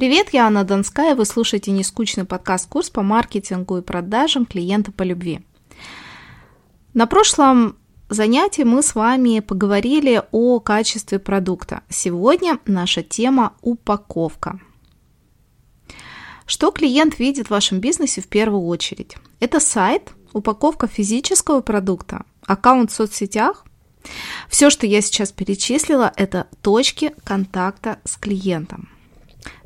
Привет, 0.00 0.30
я 0.32 0.46
Анна 0.46 0.64
Донская, 0.64 1.14
вы 1.14 1.26
слушаете 1.26 1.72
нескучный 1.72 2.24
подкаст-курс 2.24 2.88
по 2.88 3.02
маркетингу 3.02 3.76
и 3.76 3.82
продажам 3.82 4.46
клиента 4.46 4.92
по 4.92 5.02
любви. 5.02 5.40
На 6.94 7.06
прошлом 7.06 7.76
занятии 8.08 8.62
мы 8.62 8.82
с 8.82 8.94
вами 8.94 9.40
поговорили 9.40 10.22
о 10.32 10.58
качестве 10.58 11.18
продукта. 11.18 11.82
Сегодня 11.90 12.58
наша 12.64 13.02
тема– 13.02 13.52
упаковка. 13.60 14.58
Что 16.46 16.70
клиент 16.70 17.18
видит 17.18 17.48
в 17.48 17.50
вашем 17.50 17.80
бизнесе 17.80 18.22
в 18.22 18.28
первую 18.28 18.64
очередь? 18.68 19.18
Это 19.38 19.60
сайт, 19.60 20.14
упаковка 20.32 20.86
физического 20.86 21.60
продукта, 21.60 22.24
аккаунт 22.46 22.90
в 22.90 22.94
соцсетях. 22.94 23.66
Все, 24.48 24.70
что 24.70 24.86
я 24.86 25.02
сейчас 25.02 25.30
перечислила, 25.30 26.10
это 26.16 26.46
точки 26.62 27.12
контакта 27.22 27.98
с 28.04 28.16
клиентом. 28.16 28.88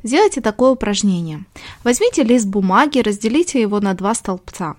Сделайте 0.03 0.41
такое 0.41 0.71
упражнение. 0.71 1.45
Возьмите 1.83 2.23
лист 2.23 2.47
бумаги, 2.47 2.99
разделите 2.99 3.61
его 3.61 3.79
на 3.79 3.93
два 3.93 4.13
столбца. 4.13 4.75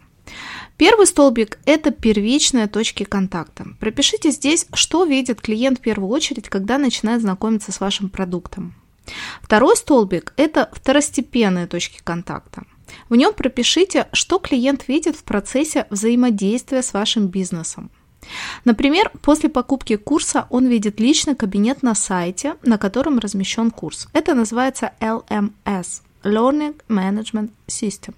Первый 0.76 1.06
столбик– 1.06 1.58
это 1.64 1.90
первичные 1.90 2.66
точки 2.66 3.04
контакта. 3.04 3.66
Пропишите 3.80 4.30
здесь, 4.30 4.66
что 4.74 5.04
видит 5.04 5.40
клиент 5.40 5.78
в 5.78 5.82
первую 5.82 6.10
очередь, 6.10 6.48
когда 6.48 6.76
начинает 6.76 7.22
знакомиться 7.22 7.72
с 7.72 7.80
вашим 7.80 8.10
продуктом. 8.10 8.74
Второй 9.40 9.76
столбик– 9.76 10.34
это 10.36 10.68
второстепенные 10.72 11.66
точки 11.66 12.00
контакта. 12.04 12.64
В 13.08 13.16
нем 13.16 13.32
пропишите, 13.32 14.08
что 14.12 14.38
клиент 14.38 14.86
видит 14.88 15.16
в 15.16 15.24
процессе 15.24 15.86
взаимодействия 15.90 16.82
с 16.82 16.92
вашим 16.92 17.28
бизнесом. 17.28 17.90
Например, 18.64 19.10
после 19.22 19.48
покупки 19.48 19.96
курса 19.96 20.46
он 20.50 20.66
видит 20.66 21.00
личный 21.00 21.34
кабинет 21.34 21.82
на 21.82 21.94
сайте, 21.94 22.56
на 22.62 22.78
котором 22.78 23.18
размещен 23.18 23.70
курс. 23.70 24.08
Это 24.12 24.34
называется 24.34 24.92
LMS– 25.00 26.02
Learning 26.24 26.80
Management 26.88 27.50
System. 27.68 28.14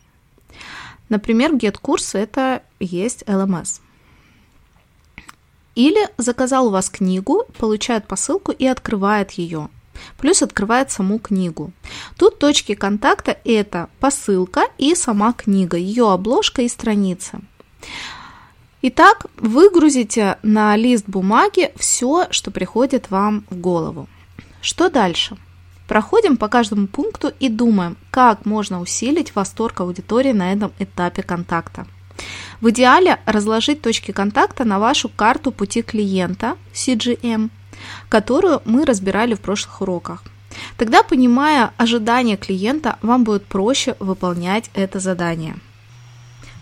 Например, 1.09 1.55
GetCourse– 1.55 2.11
это 2.19 2.63
есть 2.81 3.23
LMS. 3.23 3.81
Или 5.75 6.09
заказал 6.19 6.67
у 6.67 6.71
вас 6.71 6.91
книгу, 6.91 7.45
получает 7.59 8.07
посылку 8.07 8.53
и 8.53 8.67
открывает 8.67 9.31
ее. 9.33 9.69
Плюс 10.17 10.43
открывает 10.43 10.91
саму 10.91 11.19
книгу. 11.19 11.73
Тут 12.17 12.39
точки 12.39 12.75
контакта– 12.75 13.39
это 13.45 13.89
посылка 14.01 14.63
и 14.79 14.95
сама 14.95 15.33
книга, 15.33 15.77
ее 15.77 16.11
обложка 16.13 16.63
и 16.63 16.69
страницы. 16.69 17.41
Итак, 18.81 19.27
выгрузите 19.37 20.39
на 20.45 20.77
лист 20.77 21.05
бумаги 21.09 21.73
все, 21.75 22.29
что 22.31 22.53
приходит 22.53 23.11
вам 23.11 23.45
в 23.51 23.57
голову. 23.57 24.09
Что 24.61 24.89
дальше? 24.89 25.37
Проходим 25.89 26.37
по 26.37 26.47
каждому 26.47 26.87
пункту 26.87 27.33
и 27.41 27.49
думаем, 27.49 27.97
как 28.13 28.47
можно 28.47 28.81
усилить 28.81 29.35
восторг 29.35 29.81
аудитории 29.81 30.31
на 30.31 30.53
этом 30.53 30.71
этапе 30.79 31.25
контакта. 31.25 31.89
В 32.61 32.71
идеале 32.71 33.19
разложить 33.27 33.83
точки 33.83 34.13
контакта 34.13 34.65
на 34.65 34.79
вашу 34.79 35.09
карту 35.09 35.51
пути 35.51 35.83
клиента 35.83 36.57
CGM, 36.73 37.51
которую 38.09 38.63
мы 38.65 38.85
разбирали 38.85 39.35
в 39.35 39.41
прошлых 39.41 39.81
уроках. 39.81 40.23
Тогда, 40.77 41.03
понимая 41.03 41.73
ожидания 41.79 42.37
клиента, 42.37 42.97
вам 43.03 43.25
будет 43.25 43.45
проще 43.45 43.97
выполнять 43.99 44.71
это 44.75 45.01
задание. 45.01 45.57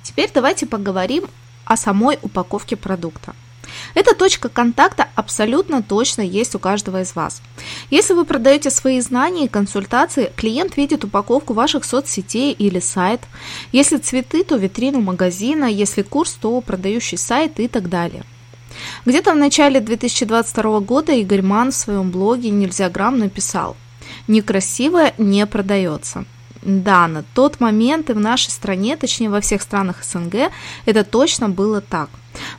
Теперь 0.03 0.31
давайте 0.33 0.65
поговорим 0.65 1.25
о 1.67 1.77
самой 1.77 2.19
упаковке 2.23 2.77
продукта. 2.77 3.35
Эта 3.95 4.15
точка 4.15 4.49
контакта 4.49 5.09
абсолютно 5.15 5.83
точно 5.83 6.23
есть 6.23 6.55
у 6.55 6.59
каждого 6.59 7.03
из 7.03 7.15
вас. 7.15 7.43
Если 7.91 8.15
вы 8.15 8.25
продаете 8.25 8.71
свои 8.71 9.01
знания 9.01 9.45
и 9.45 9.49
консультации, 9.49 10.33
клиент 10.37 10.77
видит 10.77 11.05
упаковку 11.05 11.53
ваших 11.53 11.85
соцсетей 11.85 12.53
или 12.53 12.79
сайт. 12.79 13.21
Если 13.73 13.99
цветы, 13.99 14.45
то 14.45 14.57
витрину 14.57 15.01
магазина, 15.01 15.65
если 15.65 16.03
курс, 16.03 16.33
то 16.41 16.61
продающий 16.61 17.19
сайт 17.19 17.59
и 17.61 17.69
так 17.69 17.89
далее. 17.89 18.25
Где-то 19.05 19.33
в 19.33 19.37
начале 19.37 19.81
2022 19.81 20.81
года 20.81 21.13
Игорь 21.13 21.43
Ман 21.43 21.71
в 21.71 21.77
своем 21.77 22.11
блоге 22.11 22.51
«Нельзя 22.51 22.91
грамм» 22.91 23.19
написал 23.19 23.77
«Некрасивое 24.29 25.15
не 25.19 25.47
продается». 25.47 26.25
Да, 26.67 27.07
на 27.07 27.23
тот 27.23 27.61
момент 27.61 28.11
и 28.11 28.13
в 28.13 28.19
нашей 28.19 28.51
стране, 28.51 28.97
точнее 28.97 29.31
во 29.31 29.41
всех 29.41 29.63
странах 29.63 30.03
СНГ, 30.03 30.51
это 30.85 31.05
точно 31.05 31.49
было 31.49 31.81
так. 31.81 32.11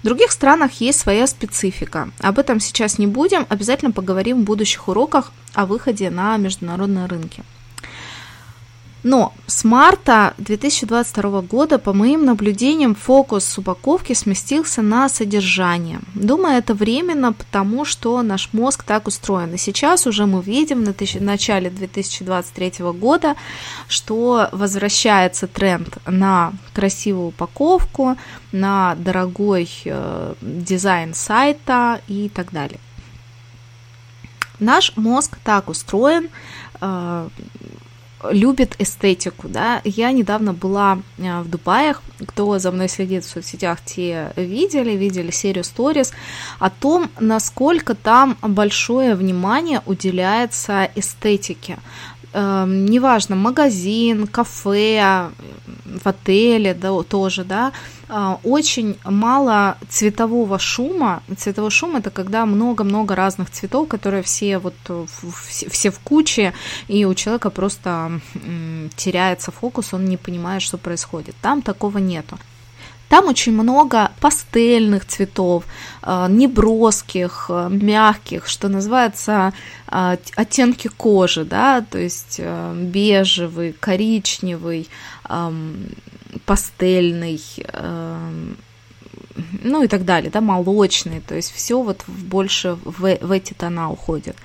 В 0.01 0.05
других 0.05 0.31
странах 0.31 0.79
есть 0.79 0.97
своя 0.97 1.27
специфика. 1.27 2.09
Об 2.21 2.39
этом 2.39 2.61
сейчас 2.61 2.99
не 2.99 3.05
будем, 3.05 3.45
обязательно 3.49 3.91
поговорим 3.91 4.41
в 4.41 4.45
будущих 4.45 4.87
уроках 4.87 5.33
о 5.53 5.65
выходе 5.65 6.09
на 6.09 6.37
международные 6.37 7.07
рынки. 7.07 7.43
Но 9.03 9.33
с 9.45 9.63
марта 9.63 10.33
2022 10.37 11.41
года, 11.41 11.77
по 11.77 11.93
моим 11.93 12.25
наблюдениям, 12.25 12.95
фокус 12.95 13.57
упаковки 13.57 14.13
сместился 14.13 14.81
на 14.81 15.07
содержание. 15.07 15.99
Думаю, 16.15 16.57
это 16.57 16.73
временно, 16.73 17.31
потому 17.31 17.85
что 17.85 18.21
наш 18.23 18.49
мозг 18.53 18.83
так 18.83 19.07
устроен. 19.07 19.53
И 19.53 19.57
сейчас 19.57 20.07
уже 20.07 20.25
мы 20.25 20.41
видим 20.41 20.83
на 20.83 20.93
начале 21.19 21.69
2023 21.69 22.73
года, 22.93 23.35
что 23.87 24.49
возвращается 24.51 25.47
тренд 25.47 25.97
на 26.07 26.53
красивую 26.73 27.27
упаковку, 27.27 28.17
на 28.51 28.95
дорогой 28.95 29.69
э, 29.85 30.33
дизайн 30.41 31.13
сайта 31.13 32.01
и 32.07 32.29
так 32.29 32.51
далее. 32.51 32.79
Наш 34.59 34.97
мозг 34.97 35.37
так 35.43 35.69
устроен, 35.69 36.29
э, 36.81 37.29
любит 38.31 38.75
эстетику, 38.79 39.47
да. 39.47 39.81
Я 39.83 40.11
недавно 40.11 40.53
была 40.53 40.99
э, 41.17 41.41
в 41.41 41.49
Дубаях, 41.49 42.01
кто 42.25 42.59
за 42.59 42.71
мной 42.71 42.89
следит 42.89 43.23
в 43.23 43.29
соцсетях, 43.29 43.79
те 43.85 44.31
видели, 44.35 44.91
видели 44.91 45.31
серию 45.31 45.63
сторис 45.63 46.13
о 46.59 46.69
том, 46.69 47.09
насколько 47.19 47.95
там 47.95 48.37
большое 48.41 49.15
внимание 49.15 49.81
уделяется 49.85 50.89
эстетике. 50.95 51.77
Эм, 52.33 52.85
неважно, 52.85 53.35
магазин, 53.35 54.27
кафе, 54.27 55.29
в 55.85 56.07
отеле 56.07 56.73
да, 56.73 57.01
тоже, 57.03 57.43
да, 57.43 57.71
а, 58.09 58.39
очень 58.43 58.97
мало 59.03 59.77
цветового 59.89 60.59
шума. 60.59 61.23
Цветовой 61.37 61.71
шум 61.71 61.95
это 61.95 62.09
когда 62.09 62.45
много-много 62.45 63.15
разных 63.15 63.49
цветов, 63.49 63.87
которые 63.87 64.23
все 64.23 64.59
вот 64.59 64.75
все 65.45 65.89
в 65.89 65.99
куче, 65.99 66.53
и 66.87 67.05
у 67.05 67.13
человека 67.13 67.49
просто 67.49 68.19
теряется 68.95 69.51
фокус, 69.51 69.93
он 69.93 70.05
не 70.05 70.17
понимает, 70.17 70.61
что 70.61 70.77
происходит. 70.77 71.35
Там 71.41 71.61
такого 71.61 71.97
нету. 71.97 72.37
Там 73.09 73.27
очень 73.27 73.53
много 73.53 74.11
пастельных 74.19 75.05
цветов, 75.05 75.63
а, 76.01 76.27
неброских, 76.27 77.47
а, 77.49 77.69
мягких, 77.69 78.47
что 78.47 78.67
называется 78.67 79.53
оттенки 79.89 80.89
кожи, 80.89 81.45
да, 81.45 81.79
то 81.79 81.97
есть 81.97 82.41
бежевый, 82.41 83.71
коричневый, 83.71 84.89
пастельный, 86.45 87.41
эм, 87.71 88.57
ну 89.63 89.83
и 89.83 89.87
так 89.87 90.05
далее, 90.05 90.31
да, 90.31 90.41
молочный, 90.41 91.21
то 91.21 91.35
есть 91.35 91.51
все 91.53 91.81
вот 91.81 92.03
больше 92.07 92.77
в, 92.83 93.17
в 93.21 93.31
эти 93.31 93.53
тона 93.53 93.91
уходит. 93.91 94.35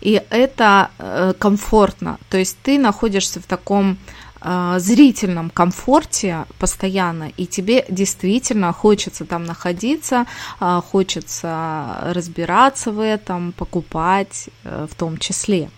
И 0.00 0.22
это 0.30 0.90
э, 0.98 1.34
комфортно, 1.38 2.18
то 2.30 2.38
есть 2.38 2.58
ты 2.62 2.78
находишься 2.78 3.40
в 3.40 3.46
таком 3.46 3.92
э, 3.92 3.96
зрительном 4.42 5.50
комфорте 5.50 6.44
постоянно, 6.58 7.32
и 7.36 7.46
тебе 7.46 7.84
действительно 7.88 8.72
хочется 8.72 9.24
там 9.24 9.44
находиться, 9.44 10.26
э, 10.60 10.80
хочется 10.90 11.98
разбираться 12.12 12.92
в 12.92 13.00
этом, 13.00 13.52
покупать 13.52 14.48
в 14.64 14.94
том 14.96 15.18
числе. 15.18 15.70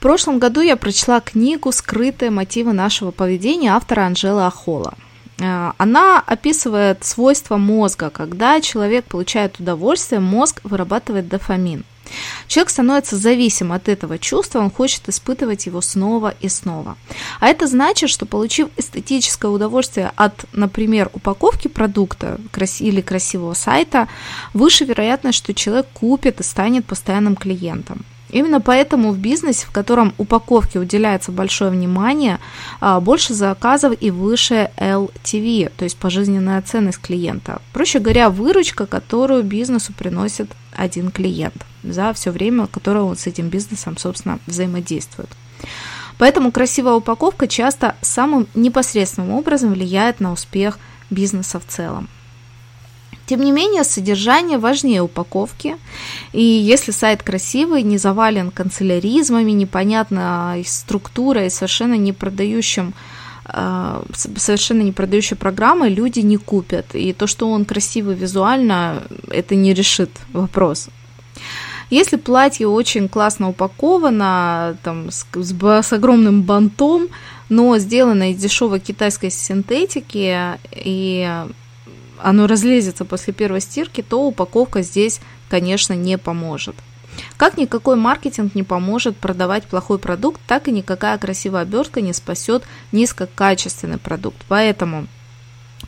В 0.00 0.02
прошлом 0.02 0.38
году 0.38 0.62
я 0.62 0.76
прочла 0.76 1.20
книгу 1.20 1.70
«Скрытые 1.72 2.30
мотивы 2.30 2.72
нашего 2.72 3.10
поведения» 3.10 3.74
автора 3.74 4.06
Анжелы 4.06 4.46
Ахола. 4.46 4.94
Э, 5.40 5.72
она 5.76 6.20
описывает 6.20 7.04
свойства 7.04 7.56
мозга. 7.56 8.10
Когда 8.10 8.62
человек 8.62 9.04
получает 9.04 9.60
удовольствие, 9.60 10.20
мозг 10.20 10.60
вырабатывает 10.64 11.28
дофамин. 11.28 11.84
Человек 12.46 12.70
становится 12.70 13.16
зависим 13.16 13.72
от 13.72 13.88
этого 13.88 14.18
чувства, 14.18 14.60
он 14.60 14.70
хочет 14.70 15.08
испытывать 15.08 15.66
его 15.66 15.80
снова 15.80 16.34
и 16.40 16.48
снова. 16.48 16.96
А 17.40 17.48
это 17.48 17.66
значит, 17.66 18.10
что 18.10 18.26
получив 18.26 18.68
эстетическое 18.76 19.50
удовольствие 19.50 20.12
от, 20.16 20.44
например, 20.52 21.10
упаковки 21.12 21.68
продукта 21.68 22.38
или 22.80 23.00
красивого 23.00 23.54
сайта, 23.54 24.08
выше 24.54 24.84
вероятность, 24.84 25.38
что 25.38 25.54
человек 25.54 25.86
купит 25.94 26.40
и 26.40 26.42
станет 26.42 26.84
постоянным 26.84 27.36
клиентом. 27.36 28.04
Именно 28.32 28.60
поэтому 28.60 29.12
в 29.12 29.18
бизнесе, 29.18 29.66
в 29.66 29.72
котором 29.72 30.14
упаковке 30.18 30.78
уделяется 30.78 31.32
большое 31.32 31.70
внимание, 31.70 32.38
а, 32.80 33.00
больше 33.00 33.34
заказов 33.34 33.94
и 34.00 34.10
выше 34.10 34.70
LTV, 34.76 35.72
то 35.76 35.84
есть 35.84 35.96
пожизненная 35.96 36.62
ценность 36.62 37.00
клиента. 37.00 37.60
Проще 37.72 37.98
говоря, 37.98 38.30
выручка, 38.30 38.86
которую 38.86 39.42
бизнесу 39.42 39.92
приносит 39.92 40.50
один 40.76 41.10
клиент– 41.10 41.66
за 41.82 42.12
все 42.12 42.30
время, 42.30 42.66
которое 42.66 43.00
он 43.00 43.16
с 43.16 43.26
этим 43.26 43.48
бизнесом, 43.48 43.96
собственно, 43.96 44.38
взаимодействует. 44.46 45.30
Поэтому 46.18 46.52
красивая 46.52 46.94
упаковка 46.94 47.48
часто 47.48 47.96
самым 48.02 48.46
непосредственным 48.54 49.32
образом 49.32 49.72
влияет 49.72 50.20
на 50.20 50.32
успех 50.32 50.78
бизнеса 51.08 51.58
в 51.58 51.66
целом. 51.66 52.08
Тем 53.30 53.42
не 53.42 53.52
менее, 53.52 53.84
содержание 53.84 54.58
важнее 54.58 55.02
упаковки. 55.02 55.76
И 56.32 56.42
если 56.42 56.90
сайт 56.90 57.22
красивый, 57.22 57.84
не 57.84 57.96
завален 57.96 58.50
канцеляризмами, 58.50 59.52
непонятной 59.52 60.64
структурой, 60.64 61.48
совершенно 61.48 61.94
не 61.94 62.12
продающим 62.12 62.92
э, 63.44 64.02
совершенно 64.14 64.82
не 64.82 64.90
продающей 64.90 65.36
программой, 65.36 65.90
люди 65.90 66.18
не 66.18 66.38
купят. 66.38 66.94
И 66.94 67.12
то, 67.12 67.28
что 67.28 67.48
он 67.48 67.64
красивый 67.64 68.16
визуально, 68.16 69.04
это 69.30 69.54
не 69.54 69.74
решит 69.74 70.10
вопрос. 70.32 70.88
Если 71.90 72.16
платье 72.16 72.68
очень 72.68 73.08
классно 73.08 73.48
упаковано, 73.48 74.76
там, 74.82 75.10
с, 75.10 75.26
с, 75.34 75.82
с 75.82 75.92
огромным 75.92 76.42
бантом, 76.42 77.08
но 77.48 77.76
сделано 77.78 78.30
из 78.30 78.36
дешевой 78.36 78.78
китайской 78.78 79.30
синтетики, 79.30 80.56
и 80.70 81.44
оно 82.22 82.46
разлезется 82.46 83.04
после 83.04 83.32
первой 83.32 83.60
стирки, 83.60 84.02
то 84.02 84.24
упаковка 84.24 84.82
здесь, 84.82 85.20
конечно, 85.48 85.94
не 85.94 86.16
поможет. 86.16 86.76
Как 87.36 87.58
никакой 87.58 87.96
маркетинг 87.96 88.54
не 88.54 88.62
поможет 88.62 89.16
продавать 89.16 89.64
плохой 89.64 89.98
продукт, 89.98 90.40
так 90.46 90.68
и 90.68 90.72
никакая 90.72 91.18
красивая 91.18 91.62
обертка 91.62 92.00
не 92.00 92.12
спасет 92.12 92.62
низкокачественный 92.92 93.98
продукт. 93.98 94.38
Поэтому 94.48 95.06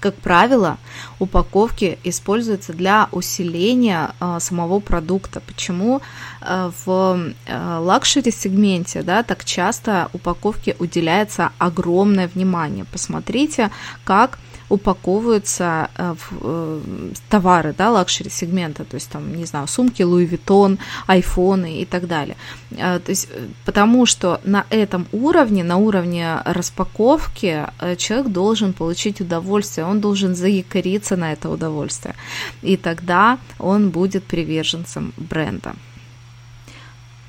как 0.02 0.16
правило, 0.16 0.78
упаковки 1.20 1.99
используются 2.02 2.72
для 2.72 3.08
усиления 3.12 4.10
э, 4.20 4.38
самого 4.40 4.81
продукта. 4.81 5.40
Почему 5.40 6.00
э, 6.40 6.70
в 6.84 7.32
э, 7.46 7.78
luxury 7.79 8.32
сегменте 8.32 9.02
да, 9.02 9.22
так 9.22 9.44
часто 9.44 10.08
упаковке 10.12 10.75
уделяется 10.81 11.52
огромное 11.58 12.26
внимание? 12.26 12.84
Посмотрите, 12.84 13.70
как 14.04 14.38
упаковываются 14.73 15.91
э, 15.99 16.15
в 16.15 16.33
э, 16.41 16.81
товары, 17.29 17.75
да, 17.77 17.91
luxury 17.91 18.31
сегмента, 18.31 18.85
то 18.85 18.95
есть 18.95 19.11
там, 19.11 19.37
не 19.37 19.45
знаю, 19.45 19.69
сумки 19.69 20.03
Louis 20.03 20.31
Vuitton, 20.31 20.79
айфоны 21.07 21.83
и 21.83 21.85
так 21.85 22.07
далее. 22.07 22.37
Э, 22.71 22.99
то 22.99 23.11
есть, 23.11 23.29
потому 23.67 24.07
что 24.07 24.41
на 24.45 24.65
этом 24.71 25.07
уровне, 25.13 25.63
на 25.63 25.77
уровне 25.77 26.39
распаковки 26.45 27.67
человек 27.99 28.29
должен 28.29 28.73
получить 28.73 29.21
удовольствие, 29.21 29.87
он 29.87 30.01
должен 30.01 30.35
заякориться 30.35 31.17
на 31.17 31.33
это 31.33 31.51
удовольствие, 31.51 32.15
и 32.63 32.77
тогда 32.77 33.39
он 33.59 33.91
будет 33.91 34.25
приверженцем 34.25 35.13
бренда 35.19 35.75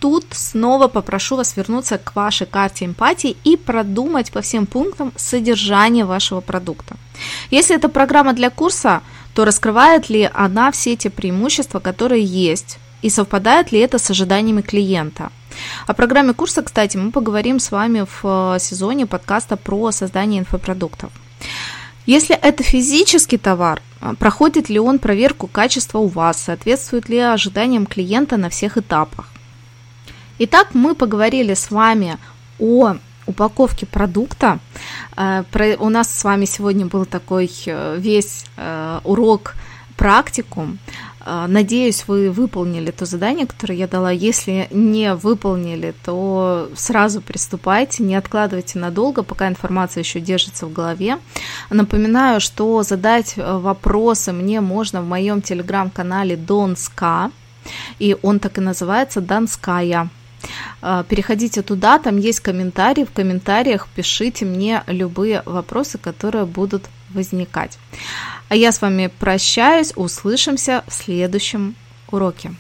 тут 0.04 0.26
снова 0.32 0.90
попрошу 0.90 1.38
вас 1.38 1.56
вернуться 1.56 1.98
к 1.98 2.14
вашей 2.14 2.46
карте 2.46 2.84
эмпатии 2.84 3.38
и 3.46 3.56
продумать 3.56 4.34
по 4.34 4.42
всем 4.42 4.66
пунктам 4.66 5.14
содержание 5.16 6.04
вашего 6.04 6.42
продукта. 6.42 6.98
Если 7.52 7.74
это 7.74 7.88
программа 7.88 8.34
для 8.34 8.50
курса, 8.50 9.02
то 9.34 9.46
раскрывает 9.46 10.10
ли 10.10 10.30
она 10.34 10.72
все 10.74 10.98
те 10.98 11.10
преимущества, 11.10 11.80
которые 11.80 12.22
есть, 12.22 12.80
и 13.02 13.10
совпадает 13.10 13.72
ли 13.72 13.80
это 13.80 13.98
с 13.98 14.12
ожиданиями 14.12 14.62
клиента. 14.62 15.32
О 15.88 15.94
программе 15.94 16.34
курса, 16.34 16.64
кстати, 16.64 16.98
мы 16.98 17.12
поговорим 17.12 17.60
с 17.60 17.72
вами 17.72 18.06
в 18.06 18.56
э, 18.56 18.60
сезоне 18.60 19.06
подкаста 19.06 19.56
про 19.56 19.92
создание 19.92 20.42
инфопродуктов. 20.42 21.12
Если 22.06 22.36
это 22.36 22.62
физический 22.62 23.38
товар, 23.38 23.82
э, 24.02 24.16
проходит 24.20 24.68
ли 24.68 24.80
он 24.80 25.00
проверку 25.00 25.48
качества 25.48 26.00
у 26.00 26.08
вас, 26.08 26.44
соответствует 26.44 27.08
ли 27.08 27.20
ожиданиям 27.20 27.86
клиента 27.86 28.36
на 28.36 28.50
всех 28.50 28.78
этапах. 28.78 29.30
Итак, 30.40 30.70
мы 30.74 30.96
поговорили 30.96 31.54
с 31.54 31.70
вами 31.70 32.18
о 32.60 32.96
упаковке 33.28 33.86
продукта. 33.86 34.58
Э, 35.16 35.44
у 35.78 35.90
нас 35.90 36.10
с 36.10 36.24
вами 36.24 36.46
сегодня 36.46 36.88
был 36.88 37.06
такой 37.06 37.52
э, 37.68 37.98
весь 38.00 38.46
э, 38.58 39.00
урок 39.04 39.54
практикум. 39.96 40.80
Надеюсь, 41.26 42.04
вы 42.08 42.32
выполнили 42.32 42.92
то 42.92 43.06
задание, 43.06 43.46
которое 43.46 43.76
я 43.76 43.88
дала. 43.88 44.12
Если 44.12 44.68
не 44.72 45.14
выполнили, 45.14 45.94
то 46.04 46.70
сразу 46.76 47.22
приступайте, 47.22 48.04
не 48.04 48.16
откладывайте 48.16 48.78
надолго, 48.80 49.24
пока 49.24 49.48
информация 49.48 50.02
еще 50.02 50.20
держится 50.20 50.66
в 50.66 50.74
голове. 50.74 51.20
Напоминаю, 51.70 52.42
что 52.42 52.84
задать 52.84 53.36
вопросы 53.38 54.34
мне 54.34 54.60
можно 54.60 55.02
в 55.02 55.08
моем 55.08 55.42
телеграм-канале 55.42 56.36
Донска, 56.36 57.32
и 58.00 58.18
он 58.22 58.40
так 58.40 58.58
и 58.58 58.62
называется 58.62 59.22
Донская. 59.22 60.10
А, 60.82 61.04
переходите 61.04 61.62
туда, 61.62 62.00
там 62.00 62.18
есть 62.18 62.40
комментарии, 62.40 63.06
в 63.06 63.12
комментариях 63.12 63.88
пишите 63.96 64.46
мне 64.46 64.84
любые 64.88 65.44
вопросы, 65.46 65.98
которые 65.98 66.46
будут 66.46 66.86
возникать. 67.10 67.78
А 68.50 68.56
я 68.56 68.72
с 68.72 68.82
вами 68.82 69.12
прощаюсь, 69.20 69.94
услышимся 69.96 70.84
в 70.88 70.94
следующем 70.94 71.76
уроке. 72.10 72.54